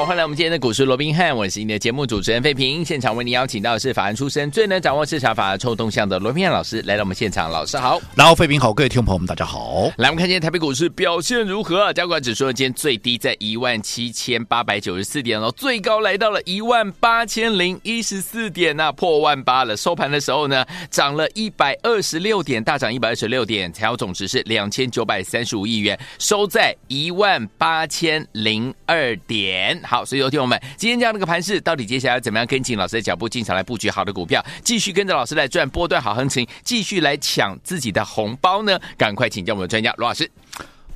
[0.00, 2.82] 欢迎来我们今天的股市罗宾汉，我是你的节目主持人费平。
[2.82, 9.92] 现场为您邀请到的是法案出身、最能掌握市场法案臭动向的罗宾汉老师来到我们现场，老师好，然后费平好，各位听众朋友们大家好。
[9.98, 11.92] 来，我们看今天台北股市表现如何？
[11.92, 19.76] 加权指数今天最低在一万七千八百九十四点哦，最高来到了一万八千零一十四点那、啊、破万八了。
[19.76, 29.78] 收盘的时候呢，涨了一百二十六点，大涨一百二十六点，成交总值是两千九百三十五亿元，收在一万八千零二点。
[29.90, 38.78] 好，所以有听友们今天这样的一个盘势，到底接下来怎么样跟紧老师的脚步进场来布局好的股票，继续跟着老师来赚波段好行情，继续来抢自己的红包呢？
[38.96, 40.30] 赶快请教我们的专家罗老师。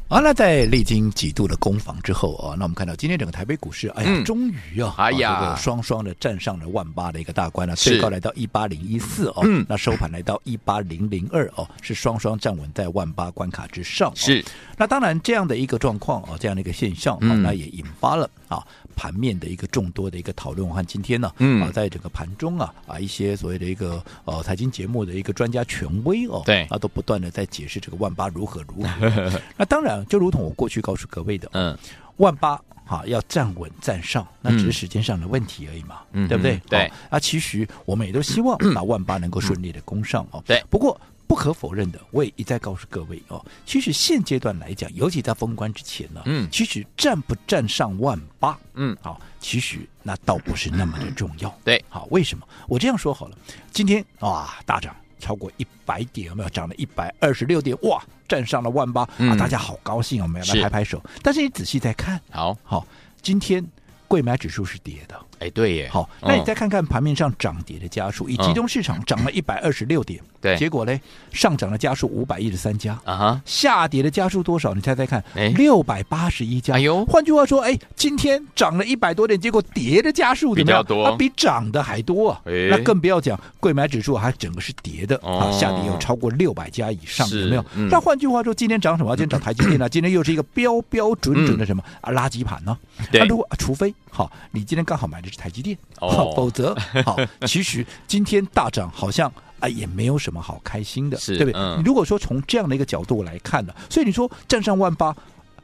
[0.06, 14.12] 好、啊，那在历经几度的攻防之后啊，那我们看到今天整个台北股市，哎呀，嗯、终于啊，哎呀，这个双双的站上了万八的一个大关了，最高来到一八零一四哦，嗯，那收盘来到一八零零二哦，是双双站稳在万八关卡之上、哦。
[14.14, 14.44] 是，
[14.76, 18.62] 那当然这样的一个状况啊，这样的一个现象，嗯、那也引发了啊。
[18.96, 29.32] 盘面的一个众多的一个讨论，我看今天呢，嗯，啊，在整个盘中啊，啊，一些所谓的一个呃财经节目的一个专家权威哦，对，啊，都不断的在解释这个万八如何如何。
[29.58, 31.76] 那当然，就如同我过去告诉各位的，嗯，
[32.16, 36.60] 万八哈要站稳站上，那只是时间上的问题而已嘛，嗯，对不对？
[36.68, 36.90] 对。
[37.10, 40.42] 啊，其实我们也都希望 把万八能够顺利的攻上哦。
[40.46, 40.62] 对。
[40.70, 40.98] 不过。
[41.26, 52.46] 不可否认的，我也一再告诉各位哦，其实现阶段来讲，尤其在封关之前呢，嗯，其实站不站上万八，嗯，好，其实那倒不是那么的重要，对，好，为什么？
[52.68, 53.38] 我这样说好了，
[53.72, 56.48] 今天啊，大涨超过一百点，有没有？
[56.48, 61.02] 涨了一百二十六点，哇，站上了万八，啊，大家好高兴，我们要来拍拍手。
[61.22, 62.86] 但是你仔细再看，好好，
[63.22, 63.64] 今天。
[64.06, 65.88] 贵买指数是跌的，哎，对耶。
[65.92, 70.98] 好，那你再看看盘面上涨跌的家数，以集中市场涨了一百二十六点， 对，结果呢，
[71.32, 74.72] 上涨的家数五百一十三家，啊哈，下跌的家数多少？
[74.72, 76.74] 你猜猜看，哎，六百八十一家。
[76.74, 80.82] 哎呦，换句话说，哎，今天涨了一百多点，结果跌的家数怎么样？
[80.82, 82.40] 比较多，它比涨的还多啊。
[82.70, 87.64] 那更不要讲柜买指数还整个是跌的，啊，下跌有超过六百家以上，有没有？
[87.90, 89.14] 那换句话说，今天涨什么？
[89.14, 89.88] 今天涨台积电呢？
[89.88, 92.10] 今天又是一个标标准准的什么啊？
[92.10, 92.76] 垃圾盘呢？
[93.12, 93.94] 那如果除非。
[94.14, 96.72] 好，你今天刚好买的是台积电，哦，否则
[97.04, 101.60] 好， 其实今天大涨好像啊也没有什么好开心的，是对不对？
[101.60, 105.12] 嗯，如果说从这样的一个角度来看呢，所以你说站上万八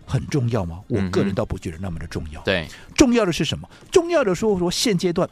[0.04, 0.80] 很重要吗？
[0.88, 2.42] 我个人倒不觉得那么的重要。
[2.42, 2.66] 对，
[2.96, 3.70] 重要的是什么？
[3.92, 5.30] 重要的说说现阶段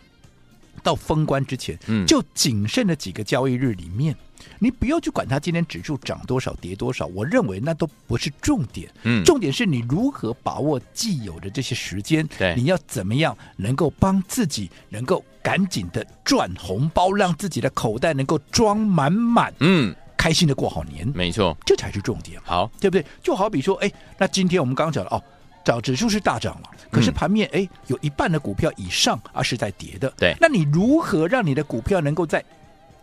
[0.84, 4.14] 到封关之前，嗯，就仅剩的几个交易日里面。
[4.58, 8.90] 你不要去管它今天指数涨多少跌多少，我认为那都不是重点。
[9.02, 12.26] 嗯，重点是你如何把握既有的这些时间。
[12.38, 19.52] 对，你要怎么样能够帮自己能够赶紧的赚红包，让自己的口袋能够装满满。
[19.60, 21.06] 嗯，开心的过好年。
[21.14, 22.40] 没错，这才是重点。
[22.44, 23.04] 好，对不对？
[23.22, 25.22] 就好比说，哎，那今天我们刚刚讲了哦，
[25.64, 30.12] 涨指数是大涨了，可是盘面哎有一半的股票以上啊是在跌的。
[30.16, 32.44] 对，那你如何让你的股票能够在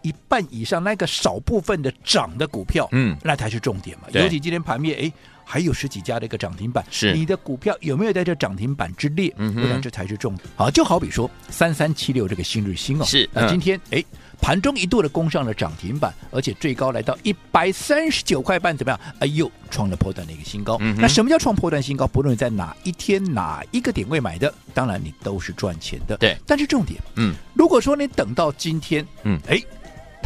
[0.05, 4.03] 一半以上那个少部分的涨的股票，嗯，那才是重点嘛。
[4.11, 5.11] 尤其今天盘面，哎，
[5.43, 9.33] 还有十几家的一个涨停板，是你的股票有没有在这涨停板之列？
[9.37, 10.47] 嗯哼，我想这才是重点。
[10.55, 14.03] 好，就好比说三三七六这个新日新哦，是那今天哎
[14.39, 18.99] 盘中一度的攻上了涨停板，而且最高来到一百三十九块半，怎么样？
[19.21, 20.77] 哎呦，创了波段的一个新高。
[20.97, 22.05] 那什么叫创波段新高？
[22.05, 26.15] 不论你在哪一天哪一个点位买的，当然你都是赚钱的。
[26.17, 29.59] 对，但是重点，嗯，如果说你等到今天，嗯，哎。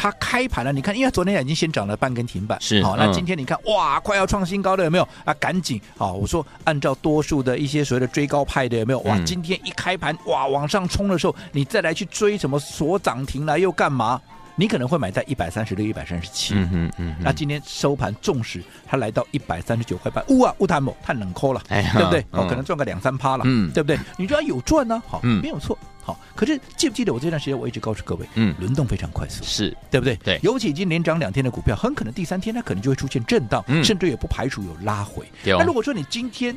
[0.01, 5.33] 它开盘了，你看，因为昨天已经先涨了半根停板，是好，那今天你看，哇，快要创新高了，有没有啊？
[5.33, 8.99] 赶紧好，我说按照多数的一些所谓的追高派的有没有？
[8.99, 14.21] 哇，今天一开盘哇往上冲的时候，你再来去追什么锁涨停来又干嘛？
[14.55, 17.15] 你可能会买在一百三十六、一百三十七，嗯嗯嗯。
[17.19, 22.25] 那今天收盘，纵使它来到一百三十九块半，呜啊，乌坦某太冷抠了，哎，对不对？
[22.31, 23.99] 哦，可能赚个两三趴了，嗯，对不对？
[24.17, 25.77] 你说有赚呢，好，没有错，
[26.13, 26.19] 好。
[26.35, 30.15] 可是记不记得我这段时间我一直告诉各位，嗯，轮动非常快速，是对不对？
[30.17, 35.25] 对，尤其已经连涨两天的股票，很可能第三天它可能就会出现震荡，甚至也不排除有拉回。
[35.43, 36.55] 那如果说你今天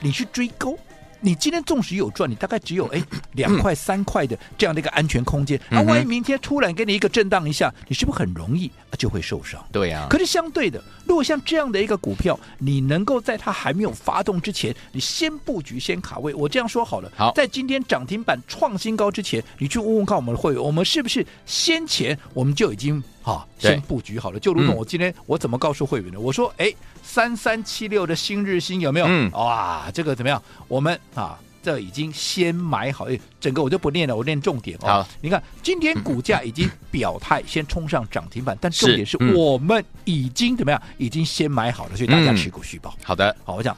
[0.00, 0.74] 你去追高，
[1.22, 3.02] 你今天纵使有赚，你大概只有 哎
[3.32, 5.58] 两块三块的这样的一个安全空间。
[5.70, 9.64] 那、嗯啊、万一明天突然给你一个震荡一下，你是不是很容易就会受伤？
[9.70, 10.10] 对呀、啊。
[10.10, 16.34] 可是相对的，如果像这样的一个股票，你能够在它还没有发动之前，你先布局、先卡位。
[16.34, 24.40] 我这样说好了，好，在今天涨停板创新高之前，你去问问看我们的会员，我们是不是先前我们就已经啊先布局好了？
[24.40, 26.18] 就如同我今天我怎么告诉会员的？
[26.18, 26.72] 我说哎。
[27.04, 29.06] 三三七六的新日新有没有？
[29.08, 30.40] 嗯，哇，这个怎么样？
[30.68, 35.06] 我们啊，这已经先买好，哎，整个我就不念了，我念重点哦。
[35.20, 40.82] 你看今天股价已经表态，先冲上涨停板，但重点是我们已经怎么样？
[40.98, 42.94] 已经先买好了，所以大家持股续报。
[43.02, 43.76] 好的，好，我讲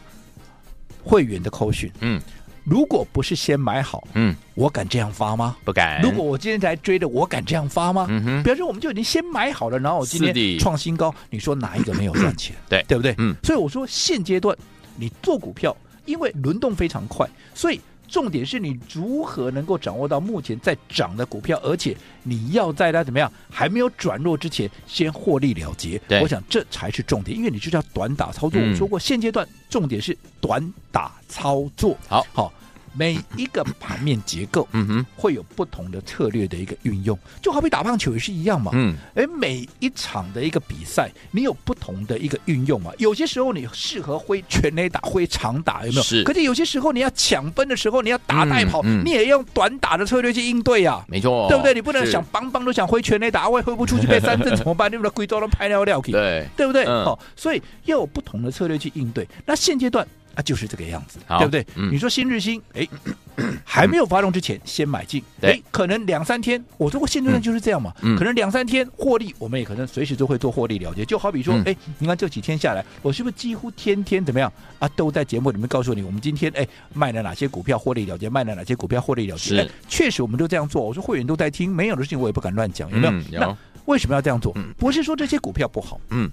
[1.03, 2.21] 会员的扣讯，嗯。
[2.67, 5.55] 如果不是先买好，嗯，我敢这样发吗？
[5.67, 6.01] 不敢。
[6.01, 8.07] 如果我今天才追的，我敢这样发吗？
[8.09, 8.43] 嗯哼。
[8.43, 12.57] 比方说，我们就已经先买好了，然后我今天创新高，你说哪一个没有赚钱？
[12.67, 13.15] 对，对不对？
[13.19, 13.37] 嗯。
[13.43, 14.57] 所以我说，现阶段
[14.97, 26.01] 你做股票，因为轮动非常快，所以重点是你如何能够掌握到目前在涨的股票，而且你要在它怎么样还没有转弱之前先获利了结。
[26.23, 28.61] 我想这才是重点，因为你就是要短打操作。
[28.61, 31.97] 我说过，现阶段重点是短打操作。
[32.09, 32.53] 好，好。
[32.97, 46.03] 每一个盘面结构，嗯哼，会有不同的策略的一个运用，就好比打棒球也是一样嘛，嗯，哎，每一场的一个比赛，你有不同的一个运用嘛，有些时候你适合挥全垒打，挥长打，有没有？
[46.03, 46.23] 是。
[46.25, 51.75] 可是有些时候你要抢分的时候，你要打带跑，嗯嗯、你也用短打的策略去应对呀、啊，没错，对不对？
[51.75, 54.91] 你不能想邦邦都想挥全垒打，我也挥不出去被三振怎么办？
[54.91, 56.85] 你不能贵州都拍尿尿去， 对，对不对？
[56.85, 59.27] 嗯、哦，所以要有不同的策略去应对。
[59.45, 60.07] 那现阶段。
[60.35, 61.67] 啊，就是这个样子，对不对？
[61.77, 62.87] 嗯、你说新日新，哎，
[63.65, 71.05] 还没有发动之前先买进，哎，可能两三天，我说过现阶段就是这样嘛，嗯、可能两三天获利，我们也可能随时都会做获利了结。
[71.05, 74.89] 就好比说，哎、嗯，你看这几天下来，我是不是几乎天天怎么样啊？
[74.97, 79.63] 都在节目里面告诉你，我们今天哎卖了哪些股票获利了结，卖了哪些股票获利了结。
[79.63, 80.83] 是，确实我们都这样做。
[80.83, 83.57] 我说会员都在听，没有的事情我也不敢乱讲，有没有那
[83.87, 84.55] 为什么要这样做？
[84.79, 86.31] 不是说这些股票不好，嗯。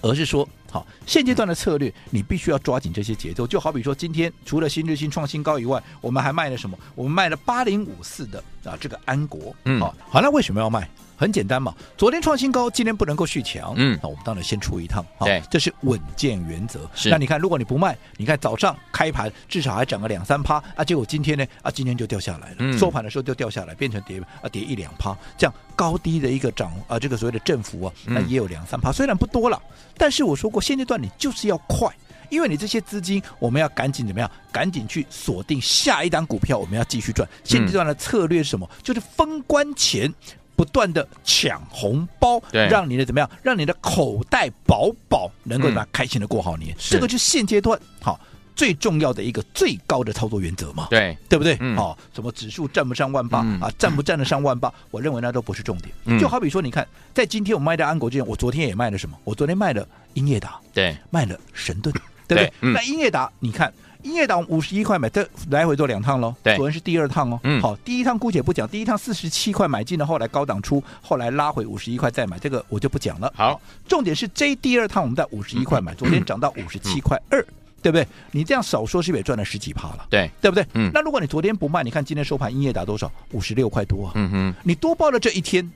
[0.00, 3.46] 而是说，好，现阶段的策略，你必须要抓紧这些节奏。
[3.46, 6.78] 就好比说，今天除了新日新创新高以外，我们还卖了什么？
[6.94, 9.54] 我们卖了八零五四的啊，这个安国。
[9.66, 10.88] 嗯，好，好，那为什么要卖？
[11.14, 16.80] 很简单嘛，昨天创新高，今天不能够续强，嗯，那我们当然先出一趟，对，这是稳健原则。
[16.94, 29.62] 是，那你看，如果你不卖，你看早上开盘至少还涨个两三趴啊，结果今天呢啊，今天就掉下来了，嗯、收盘的时候就掉下来，变成跌啊跌一两趴，这样高低的一个涨啊，这个所谓的振幅啊，那也有两三趴，虽然不多了，
[29.96, 31.88] 但是我说过，现阶段你就是要快，
[32.30, 34.30] 因为你这些资金，我们要赶紧怎么样？
[34.50, 37.28] 赶紧去锁定下一档股票，我们要继续赚。
[37.44, 38.66] 现阶段的策略是什么？
[38.70, 40.12] 嗯、就是封关前。
[40.54, 43.28] 不断的抢红包，对，让你的怎么样？
[43.42, 46.72] 让你的口袋饱饱，能够怎么样开心的过好年？
[46.72, 48.20] 嗯、这个就是现阶段好
[48.54, 50.86] 最重要的一个最高的操作原则嘛？
[50.90, 51.56] 对，对不对？
[51.60, 53.70] 嗯、哦，什么指数站不上万八、嗯、啊？
[53.78, 54.72] 站不站得上万八？
[54.90, 55.90] 我认为那都不是重点。
[56.04, 59.16] 嗯、就好比说，你看，在今天我卖的安国之前，我昨天也卖了什么？
[59.24, 61.94] 我昨天卖了英业达，对，卖了神盾，
[62.28, 62.72] 对不对？
[62.72, 63.72] 那英业达，你看。
[64.02, 66.34] 英业达五十一块买，这来回做两趟喽。
[66.42, 67.38] 对，昨天是第二趟哦。
[67.44, 73.32] 嗯，好，第一趟姑且不讲，第一趟四十七块买进的，后来高档出，后来拉回五十一块再买，这个我就不讲了。
[73.36, 77.46] 好，重点是这第二趟我们在五十一块买，昨天涨到五十七块二，
[77.82, 78.06] 对不对？
[78.30, 80.06] 你这样少说是不是也赚了十几趴了？
[80.08, 80.64] 对，对不对？
[80.74, 80.90] 嗯。
[80.94, 83.10] 那如果你昨天不卖，你看今天收盘英业达多少？
[83.32, 84.12] 五十六块多啊。
[84.14, 84.54] 嗯哼。
[84.62, 85.70] 你多报了这一天。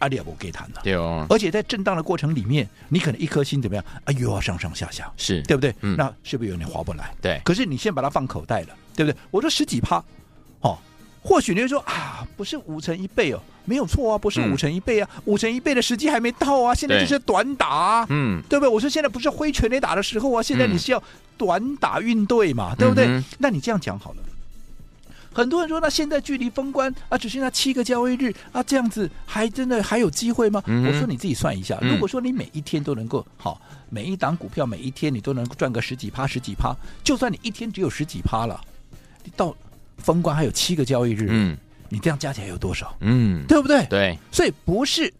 [0.00, 1.24] 阿里也不给谈了，对哦。
[1.30, 3.84] 而且在震荡的过程里面，你可能一颗心怎么样？
[4.04, 5.72] 啊，又要上上下下，是对不对？
[5.80, 7.14] 嗯，那是不是有点划不来？
[7.22, 7.40] 对。
[7.44, 9.16] 可是你先把它放口袋了，对不对？
[9.30, 10.04] 我说十几趴，
[10.60, 10.76] 哦，
[11.24, 18.68] 或许你会说啊，不是五成一倍哦，没有错啊，不是五成一倍啊，嗯、五成一倍的时机还没到啊，现在就是短打、啊，嗯，对不对？
[18.68, 21.02] 我说现在不是挥拳垒打的时候啊，现在你是要
[21.38, 23.06] 短打运队嘛，嗯、对不对？
[23.06, 24.18] 嗯、那你这样讲好了。
[25.32, 30.62] 很多人说，那现在距离封关啊，只剩下七个交易日啊，这样子还真的还有机会吗？
[30.66, 38.60] 嗯、我说你自己算一下，如果说你每一天都能够好，每一档股票每一天你都能赚个十几趴、十几趴，就算你一天只有十几趴了，
[39.24, 39.52] 你到
[39.98, 41.56] 封关还有七个交易日，嗯，
[41.88, 42.96] 你这样加起来有多少？
[43.00, 43.84] 嗯，对不对？
[43.86, 45.12] 对，所以不是。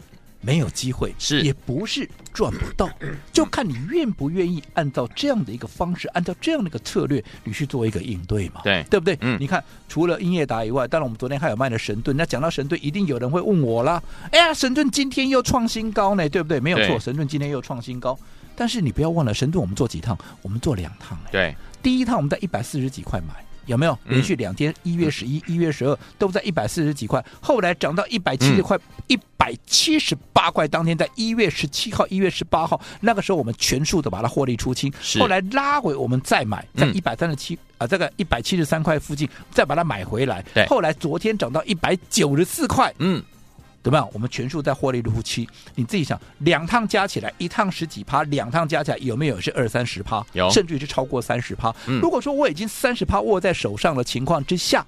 [0.46, 2.86] 没有机会是，也不是赚不到，
[3.32, 8.60] 就看你愿不愿意按照这样的一个方式，按照这样的一个策略，你去做一个应对嘛？
[8.62, 9.16] 对，对不对？
[9.22, 12.14] 嗯，你看，除了英业达以外，当然我们昨天还有卖的神盾。
[12.14, 14.02] 那讲到神盾，一定有人会问我啦。
[14.32, 16.60] 哎呀，神盾今天又创新高呢，对不对？
[16.60, 18.14] 没有错，神盾今天又创新高。
[18.54, 20.14] 但是你不要忘了，神盾我们做几趟？
[20.42, 21.18] 我们做两趟。
[21.32, 24.74] 对，第一趟我们在一百四十几块买，有没有连续两天？
[24.82, 30.66] 一月十一、一月十二都在一百四十几块，后来涨到一百七十块，一百七十八块。
[30.68, 34.92] 当天在一月十七号、一月十八号，那个时候我们全数的把它获利出清。
[35.18, 40.44] 后来拉回，我们再买，在一百三十七啊，这个一百七十三块附近再把它买回来。
[40.68, 42.92] 后来昨天涨到一百九十四块。
[42.98, 43.22] 嗯。
[43.84, 44.08] 怎么样？
[44.14, 50.24] 我们全数在获利入期，你自己想，两趟加起来，一趟十几趴，两趟加起来有没有是二三十趴？
[50.32, 51.70] 有，甚至于是超过三十趴。
[51.86, 54.84] 嗯、如果说我已经三十趴握在手上的情况之下，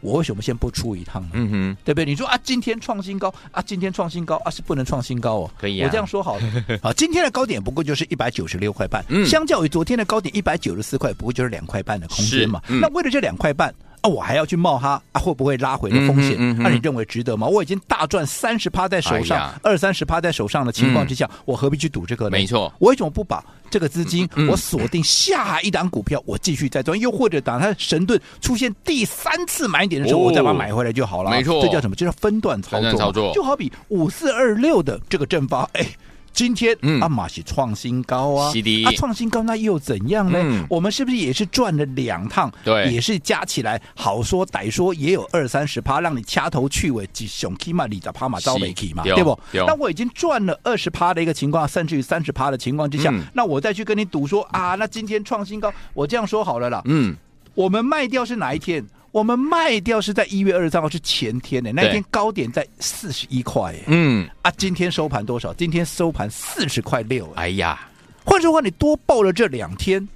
[0.00, 1.30] 我为什么先不出一趟呢？
[1.32, 2.04] 嗯哼，对不对？
[2.04, 5.50] 你说啊，今天创新高啊，今天创新高啊，是不能创新高哦。
[5.58, 6.42] 可以啊，我这样说好了
[6.82, 12.62] 啊，今天的高点不过就是一百九十六块半，嗯、相较于昨天的高点一百九十四块，不过就是两块半的空间嘛。
[12.68, 13.74] 嗯、那为了这两块半。
[14.02, 15.20] 啊，我还要去冒它啊？
[15.20, 16.30] 会不会拉回的风险？
[16.32, 17.46] 那、嗯嗯啊、你认为值得吗？
[17.46, 22.30] 我已经大赚三十趴在手上，二三十趴在手上的情况之下，嗯、我何必去赌这个呢？
[22.30, 26.98] 没错，我为什么不把这个资金我锁定下一档股票，我继续再赚？
[26.98, 31.30] 又或者等它神盾出现第三次买点的时候，我再把它买回来就好了。
[31.30, 31.94] 没错，这叫什么？
[31.94, 32.92] 这叫分段操作。
[32.94, 35.86] 操作就好比五四二六的这个正发，哎。
[36.32, 40.38] 今天阿玛是创新高啊，嗯、啊创新高那又怎样呢？
[40.42, 42.50] 嗯、我们是不是也是赚了两趟？
[42.64, 49.22] 对，也是加起来好说歹说也有二三十趴，让你掐头去尾，几熊起码里的趴马招没起嘛，对。
[49.22, 49.38] 不？
[49.52, 57.14] 那我已经赚了二十趴的一个情况，甚至于三十趴的情况之下，嗯、那我再去跟你赌说啊，那今天创新高，我这样说好了啦，嗯，
[57.54, 58.84] 我们卖掉是哪一天？
[59.12, 65.52] 我们卖掉是在一月二十三号，是前天的那一天高点在四十一块，嗯啊，今天收盘多少？
[65.54, 67.88] 今天收盘四十块六，哎呀，
[68.24, 70.08] 换句话说，你多报了这两天。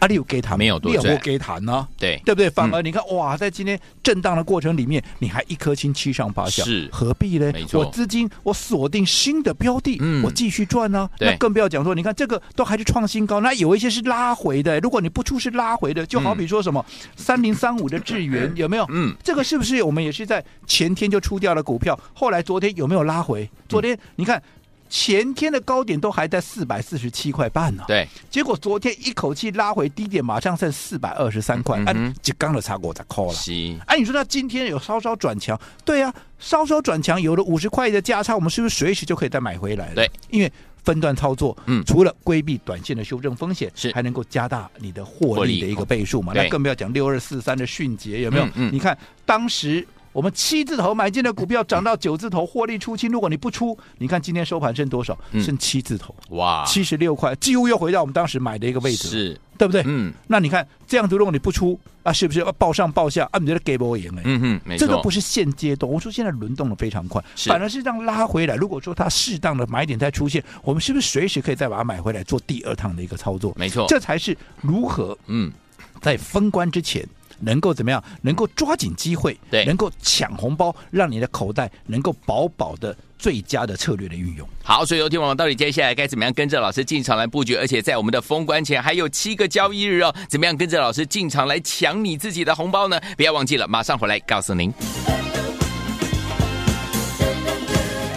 [0.00, 1.86] 阿里有给谈没有多赚，给谈呢？
[1.98, 2.48] 对对不对？
[2.50, 7.50] 反而你看哇，在今天震荡的过程里面，你还一颗心七上八下，是何必呢？
[7.52, 11.08] 没错，我资金我锁定新的标的，我继续赚呢。
[11.18, 14.78] 那更不要讲说，你看这个都还是创新高，那有一些是拉回的。
[14.80, 16.84] 如果你不出是拉回的，就好比说什么
[17.16, 18.86] 三零三五的智元有没有？
[18.90, 21.98] 嗯，这个是不是我们也是在前天就出掉了股票？
[22.14, 23.48] 后来昨天有没有拉回？
[23.68, 24.42] 昨天你看。
[24.88, 33.38] 前天的高点都还在四百四十七块半呢，对，结果昨天一口气拉回低点，马上剩四百二十三块，嗯，就刚的差过才扣了。
[33.86, 39.92] 哎，你说他今天有稍稍转强，对啊，稍稍转强，有了五十块的价差，我们是不是随时就可以再买回来？
[39.94, 40.52] 对，因为
[40.82, 46.32] 分段操作，嗯，除了规避短线的修正风险，是还能够加大你的获利的一个倍数嘛？
[46.34, 48.48] 那更不要讲六二四三的迅捷有没有？
[48.54, 49.86] 嗯你看当时。
[50.12, 53.10] 我们七字头买进的股票涨到九字头，获利出清。
[53.10, 55.16] 如果你不出，你看今天收盘剩多少？
[55.40, 59.82] 剩七字头，哇，七十六块，几乎又回到我们当时买的一个位置，是，对不对？
[59.86, 63.38] 嗯，那你看这样子，如果你不出啊，是不是要报上报下啊？
[63.38, 64.22] 你觉得给不赢呢？
[64.24, 68.56] 嗯哼，没错，这个不是现阶段，我说现在轮动的非常快，反而是这样拉回来。
[68.56, 73.52] 如果说它适当的买点再出现，我们是不是随时可以再把它买回来做第二趟的一个操作？
[73.56, 75.52] 没错，这才是如何嗯，
[76.00, 77.06] 在封关之前。
[77.40, 78.02] 能够怎么样？
[78.22, 84.48] 能够抓紧机会，对，能够抢红包，让你的口袋能够饱饱的最佳的策略的运用。
[84.62, 87.54] 好，所以有听我们到底接下来该怎么样跟着老师进场来布局？
[87.54, 93.00] 而且在我们的封关前还有七个交易日哦，怎么样跟着老师进场来抢你自己的红包呢？
[93.16, 94.72] 不要忘记了，马上回来告诉您。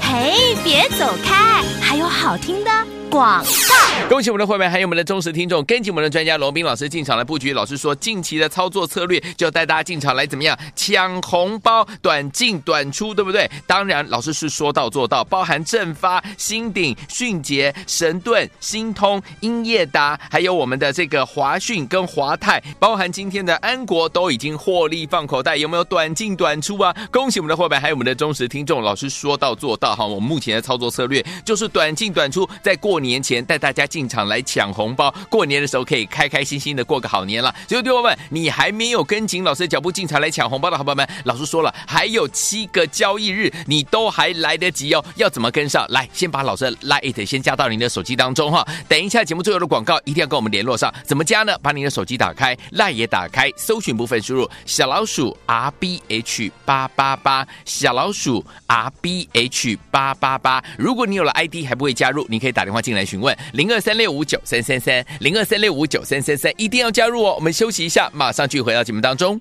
[0.01, 3.00] 嘿，别走开，还有好听的。
[3.12, 7.51] 广告，恭喜我们的会员，还有我们的忠实听众，跟紧我们的专家罗宾老师进场来布局。
[7.51, 13.51] 老师说，近期的操作策略就带大家进场来怎么样抢红包，短进短出，对不对？
[13.68, 26.96] 当然，老师是说到做到，包含正发、新鼎、迅捷、神盾、新通、英业达，还有我们的这个华讯跟华泰，包含今天的安国都已经获利放口袋，有没有短进短出啊？
[27.12, 30.06] 恭喜我们的会员，还有我们的忠实听众，老师说到做到哈。
[30.06, 33.00] 我们目前的操作策略就是短进短出，在过。
[33.01, 37.53] 年前带大家进场来抢红包，过年的时候可以开开心心的过个好年了。
[37.67, 45.03] 所以，弟兄们，你还没有跟紧老师的脚步进场来抢红包的好朋友们，老师说了，还有七个交易日，你都还来得及哦。
[45.15, 46.08] 要怎么跟上来？
[46.13, 48.65] 先把老师的 LINE 先加到您的手机当中哈。
[48.88, 50.93] 等一下节目最后的广告，一定要跟我们联络上。
[51.03, 51.58] 怎么加呢？
[51.62, 60.63] 把你的手机打开，LINE 也打开，搜寻部分输入小老鼠 R B H 八八八，小老鼠 R B H 八八八。
[60.77, 62.91] 如果你有了 ID 还不会加入，你可以打电话进。
[62.92, 67.34] 进来询问零二三六五九三三三零二三六五九三三三，一定要加入哦！
[67.36, 69.40] 我们休息一下，马上继续回到节目当中。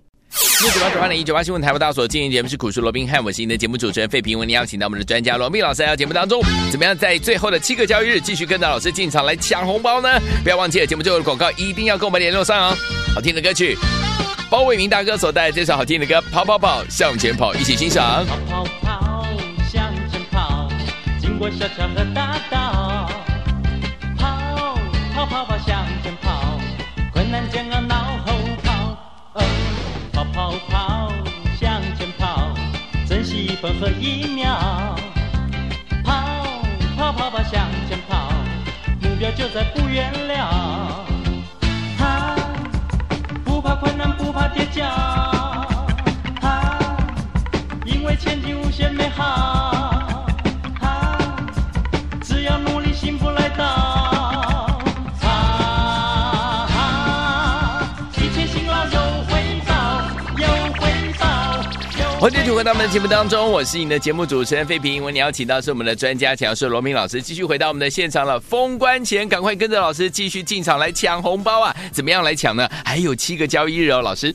[0.63, 6.41] 六九八九八零一九八新闻台湾大所经营节目是股市罗宾汉，我是您的节目主持人费平，为您邀请到我们的专家罗宾老师来到节目当中。
[6.71, 10.09] 怎么样在最后的七个交易日继续跟着老师进场来抢红包呢？
[10.45, 12.77] 不要忘记了节目最后的广告，一定要跟我们联络上哦！
[13.13, 13.77] 好听的歌曲，
[14.49, 18.25] 包伟明大哥所带来这首好听的歌《跑跑跑向前跑》，一起欣赏。
[18.25, 19.27] 跑跑跑
[19.73, 20.69] 向前跑，
[21.21, 22.80] 经过小桥和大道。
[33.61, 34.97] 分和一秒，
[36.03, 36.57] 跑
[36.97, 38.33] 跑跑跑向前跑，
[39.03, 41.05] 目标就在不远了。
[41.99, 42.35] 他
[43.45, 44.87] 不怕困难，不怕跌跤，
[46.41, 46.79] 他
[47.85, 49.60] 因为前景无限美好，
[62.31, 65.03] 欢迎继续回到我们的节目当中，我是你的节目主持人费平。
[65.03, 68.39] 我你邀请到是我们的专家讲师罗明老师，继续回到我们的现场了。
[68.39, 71.75] 封关前，赶快跟着老师继续进场来抢红包啊！
[71.91, 72.69] 怎么样来抢呢？
[72.85, 74.33] 还有七个交易日哦，老师。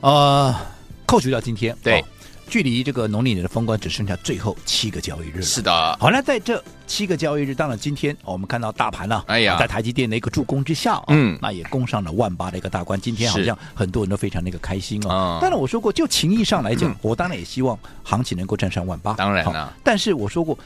[0.00, 0.56] 呃，
[1.04, 2.00] 扣除掉今天，对。
[2.00, 2.04] 哦
[2.52, 5.42] 距离这个农历年的封关只剩下最后七个交易日了。
[5.42, 13.00] 是的，好，那在这七个交易日，当然今天我们看到大盘呢、啊，哎呀，在台积电的一个助攻之下，嗯，那也攻上了万八的一个大关。
[13.00, 15.38] 今天好像很多人都非常那个开心哦。
[15.40, 19.14] 当然我说过，就情义上来讲，嗯、我当然也希望行情能够站上万八。
[19.14, 20.58] 当然了，但是我说过，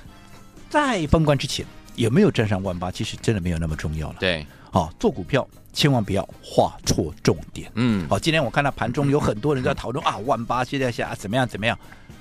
[0.68, 1.64] 在封关之前
[1.94, 4.16] 有没有站上万八，其实真的没有那么重要了。
[4.18, 5.46] 对，好，做股票。
[5.76, 7.70] 千万不要画错重点。
[7.74, 11.78] 嗯，好，今天我看到盘中有很多人在讨论啊， 万八现在下怎么样怎么样？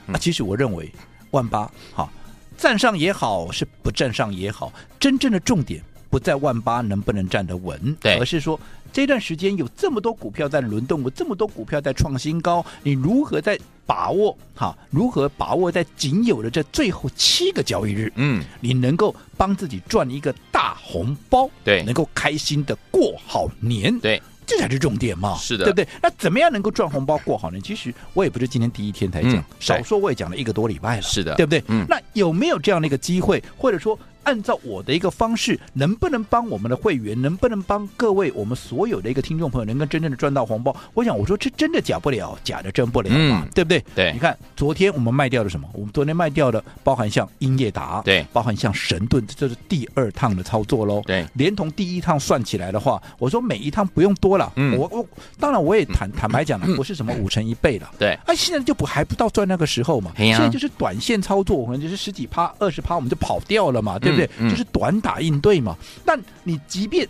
[0.08, 0.92] 啊，其实我认为
[1.32, 2.12] 万八哈，
[2.58, 8.60] 站上也好，是不站上也好，真正的重点不在万八能不能站得稳，对，而是说
[8.96, 14.74] 这段时间有这么多股票在轮动，有这么多股票在创新高，你如何在把握哈？
[14.90, 25.86] 如何把握在仅有的这最后七个交易日，嗯，你能够帮自己赚一个大红包，对，能够开心的过好年，对，这才是重点嘛，是的，对不对？
[26.02, 27.60] 那怎么样能够赚红包过好呢？
[27.60, 31.62] 其实我也不是今天第一天才讲，嗯、少说我也讲了一个多礼拜了，是的，对不对？
[31.68, 34.00] 嗯，那有没有这样的一个机会，或者说？
[34.26, 40.76] 按照我的一个方式，能不能帮我们的会员，能不能帮各位我们所有的一个听众朋友，能够真正的赚到红包？
[40.94, 43.84] 我想我说这真的假不了，假的真不了嘛，嗯、对不对？
[43.96, 45.68] 对，你看昨天我们卖掉了什么？
[45.74, 51.02] 我们昨天卖掉的包含像英业达，对，包含像神盾，这是第二趟的操作喽。
[51.06, 54.52] 对，连同第一趟算起来的话，我说每一趟不用多了。
[54.56, 55.06] 嗯，我我
[55.40, 57.92] 当然我也坦坦白讲了，不是什么五成一倍了。
[58.00, 60.12] 对，哎，现在就不还不到赚那个时候嘛？
[60.18, 64.30] 现在就是短线操作，可能就是十几趴、二十趴，我们就跑掉了嘛，对不对？
[64.40, 64.96] 嗯嗯、就是短。
[65.06, 65.78] 打应对嘛？
[66.04, 67.08] 但你即便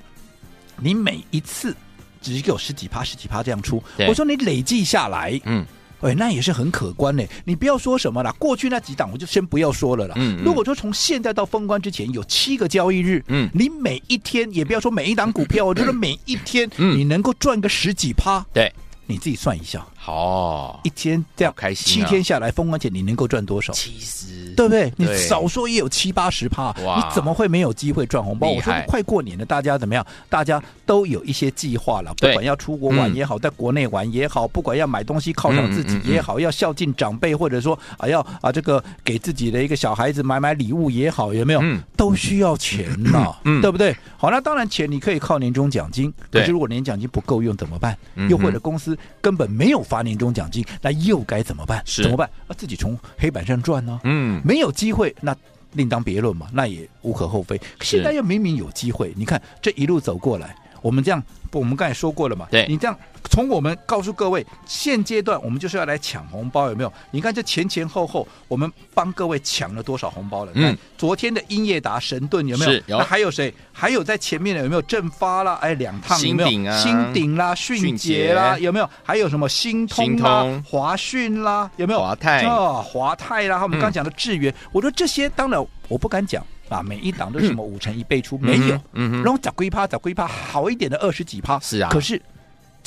[0.81, 1.73] 你每一次
[2.21, 5.65] 只给我十几趴、十几趴这样出，我说你累计下来，嗯，
[6.01, 7.23] 哎，那也是很可观呢。
[7.45, 10.15] 你不要说什么了，过去那几档我就先不要说了啦。
[10.17, 18.69] 嗯，如果说从现在到封关之前有七个交易日，嗯，你每一天也不要说每一档股票，我觉得每一天你能够赚个十几趴，对，
[19.05, 23.73] 你自己算一下，好，一天这样开心，七天下来风光姐你能够赚多少？
[23.73, 24.53] 七十。
[24.55, 24.93] 对不对？
[24.95, 28.47] 你少说也有七八十趴，你怎么会没有机会赚红包？
[28.47, 30.05] 我说快过年了，大家怎么样？
[30.29, 41.61] 大家都有一些计划了，不管要出国玩也好，在国内玩也好，不管要买东西犒赏自己也好，要孝敬长辈，或者说啊要啊这个给自己的一个小孩子买买礼物也好，有没有？
[41.97, 43.93] 都需要钱嘛，对不对？
[44.15, 47.97] 好，那当然钱你可以靠年终奖金，可是如果年奖金不够用怎么办？
[48.29, 51.83] 又或者公司根本没有发年终奖金，那又该怎么办？
[51.85, 52.29] 怎么办？
[52.47, 53.99] 啊，自己从黑板上赚呢？
[54.03, 54.41] 嗯。
[54.45, 55.35] 没有机会，那
[55.73, 57.59] 另当别论嘛，那也无可厚非。
[57.81, 60.55] 现在又明明有机会，你看这一路走过来，
[60.85, 61.19] 我们这样，
[61.51, 62.95] 我们刚才说过了嘛，对你这样。
[63.31, 66.93] 从我们告诉各位，现阶段我们就是要来抢红包，有没有？
[67.09, 70.51] 你看这前前后后，我们帮各位抢了多少红包了？
[70.53, 72.71] 嗯，昨天的英业达、神盾有没有？
[72.71, 72.99] 是有。
[72.99, 73.51] 那还有谁？
[73.73, 75.55] 还有在前面的有没有正发啦？
[75.55, 76.49] 哎，两趟有没有？
[76.49, 78.87] 新鼎啊，新鼎啦，迅捷啦，有没有？
[79.03, 81.99] 还有什么新通啦、华讯啦，有没有？
[81.99, 92.21] 华泰啊，华泰啦，我们刚讲的智源，我说这些当然我不敢讲啊，每一档都是什么五成一倍出，没有，然后找龟趴找龟趴，好一点的二十几趴，是啊，可是。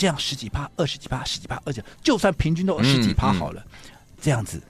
[0.01, 3.61] 这样十几趴、二十几趴、十几趴，而且就算平均都二十几趴好了，
[4.21, 4.63] 这样子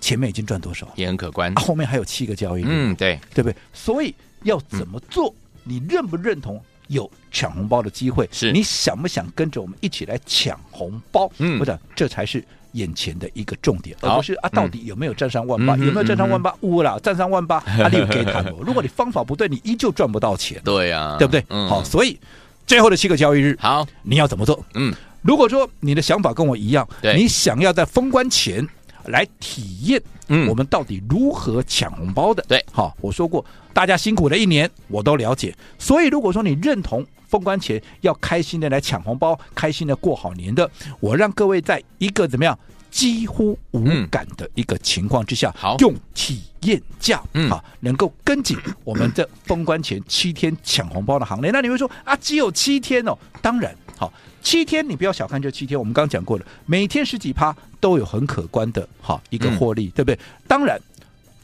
[0.00, 0.90] 前面已经赚多少？
[0.96, 1.52] 也很可观。
[1.52, 3.56] 啊、后面还有七个交易日，嗯，对，对不对？
[3.74, 5.34] 所以要怎么做？
[5.62, 8.26] 你认不认同有抢红包的机会？
[8.32, 11.30] 是你想不想跟着我们一起来抢红包？
[11.36, 12.42] 嗯，我想，这才是
[12.76, 15.76] 眼前的一个重点，而不是啊，到底有没有站上万八？
[15.76, 16.54] 有没有站上万八？
[16.60, 20.60] 乌了，站上万八，阿里有给谈 如果你方法不对，你依旧赚不到钱。
[20.64, 21.44] 对呀，对不对？
[21.68, 22.18] 好，所以。
[22.66, 24.58] 最后的七个交易日，好，你要怎么做？
[24.74, 26.84] 嗯，如果说你的想法跟我一样，
[27.14, 28.66] 你想要在封关前
[29.04, 32.44] 来体验，嗯，我们到底如何抢红包的？
[32.48, 35.54] 对，好，我说过，大家辛苦了一年，我都了解。
[35.78, 42.58] 所以如果说你认同封关前要开心的来抢红包，开心的过好年的，我让各位在一个怎么样？
[42.88, 51.50] 几乎无感的一个情况之下，好用体验价，嗯，好，能够跟紧我们这封关前七天抢红包的行列。
[51.50, 53.14] 那你会说啊，只有七天哦？
[53.42, 54.10] 当然，好，
[54.40, 60.18] 七天你不要小看这七天，我们刚刚讲过了，每天十几趴都有很可观的好一个获利，嗯、对不对？
[60.48, 60.80] 当然，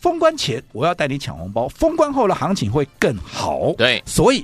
[0.00, 3.74] 封关前我要带你抢红包，封关后的行情会更好。
[3.76, 4.42] 对，所以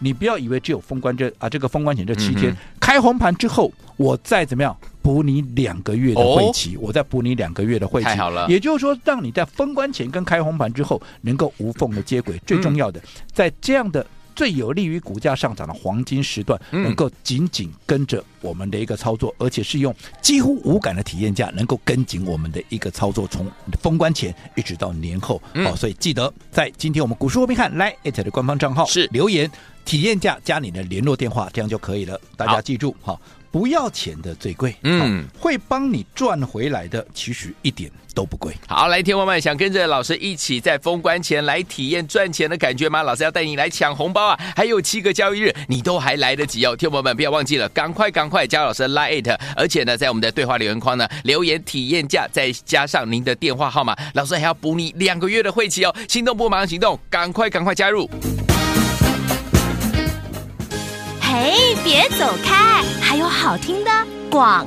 [0.00, 8.48] 你不要以为只有封关这啊这个封关前这七天、嗯、开红盘之后，我再怎么样补你两个月的会期，哦、我再补你两个月的会期，太好了。
[8.48, 12.40] 也就是说，让你在封关前跟开红盘之后能够无缝的接轨。
[12.44, 13.00] 最重要的，
[13.32, 14.04] 在这样的。
[14.40, 23.46] 最有利于股价上涨的黄金时段，能够紧紧跟着我们的一个操作，而且是用几乎无感的体验价，能够跟紧我们的一个操作，从
[23.82, 25.42] 封关前一直到年后。
[25.62, 29.50] 好，所以记得在今天我们股市罗宾汉来艾特的官方账号是留言
[29.84, 32.18] 体验价加你的联络电话，这样就可以了。
[32.34, 33.20] 大家记住，好。
[33.50, 38.54] 不要钱的最贵，嗯，会帮你赚回来的，其实一点都不贵。
[38.68, 43.02] 好，来，天王们想跟着老师一起在封关前来体验赚钱的感觉吗？
[43.02, 44.38] 老师要带你来抢红包啊！
[44.54, 46.76] 还有七个交易日，你都还来得及哦。
[46.76, 55.94] 天王们不要忘记了，赶快赶快加老师 Line，而且呢，在我们的对话留言框呢，留言体验价，再加上您的电话号码，老师还要补你两个月的会期哦。
[56.08, 58.08] 心动不马上行动，赶快赶快加入。
[61.32, 63.90] 嘿，别走开，还有好听的
[64.28, 64.66] 广。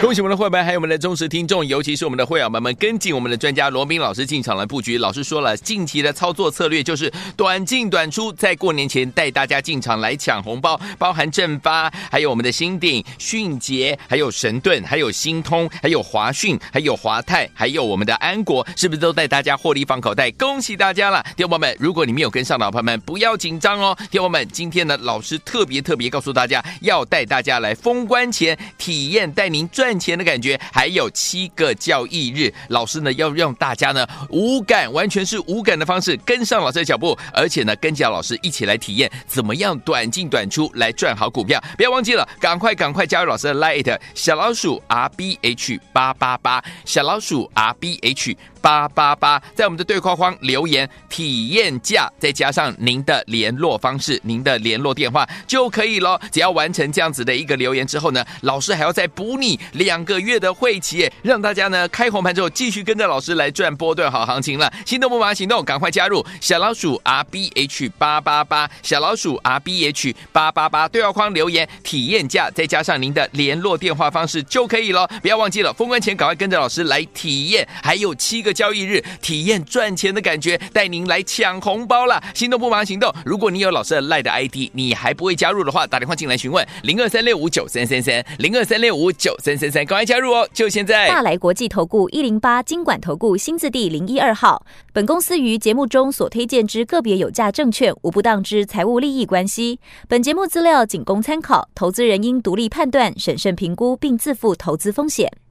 [0.00, 4.98] 恭喜我们的会员，还有我们的忠实听众，尤其是我们的会员们们，跟紧我们的专家罗宾老师进场来布局。
[4.98, 20.28] 老师说了，近期的操作策略就是短进短出，在过年前带大家进场来抢红包，包含正发，还有我们的新鼎、迅捷，还有神盾，还有新通，还有华讯，还有华泰，还有我们的安国，是不是都带大家获利放口袋？
[20.32, 23.96] 恭喜大家了，听友们，如果你没有跟上的朋友们，不要紧张哦。
[24.10, 30.02] 听众们，今天呢，老师特别特别告诉大家，要带大家来封关前体验，带您赚。
[30.02, 41.62] 钱的感觉，还有七个交易日，老师呢要让大家呢无感，完全是无感的方式跟上老师的脚步，而且呢跟着老师一起来体验怎么样短进短出来赚好股票。
[41.76, 48.36] 不要忘记了，赶快赶快加入老师的 Lite 小老鼠 R B H 八八八，小老鼠 R B H。
[48.62, 56.18] 八八八，在我们的对话框留言体验价，再加上您的联络方式、您的联络电话就可以了。
[56.30, 64.72] 只要完成这样子的一个留言之后呢，老师还要再补你两个月的会期，让大家呢开红盘之后继续跟着老师来赚波段好行情了。
[64.86, 75.08] 心动不马上行动，赶快加入小老鼠 R B H 八八八，小老鼠 R B H 八八八，对话框留言体验价，再加上您的联络电话方式就可以了。
[75.20, 78.51] 不要忘记了，封关前赶快跟着老师来体验，还有七个。
[78.52, 82.22] 交易日体验赚钱的感觉，带您来抢红包了！
[82.34, 83.12] 心动不忙行动。
[83.24, 90.48] 如果你有老师的赖的 ID，你还不会加入的话，打电话进来询问零二三六五九三三三零二三六五九三三三，赶快加入哦！
[90.52, 91.08] 就现在。
[91.08, 94.64] 大来国际投顾一零八金管投顾新字第零一二号。
[94.92, 99.80] 本公司于节目中所推荐之个别有价证券，无不当之财务利益关系。
[100.08, 105.41] 本节目资料仅供参考，投资人应独立判断、审慎评估，并自负投资风险。